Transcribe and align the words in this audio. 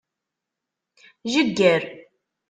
Jegger. 1.33 1.81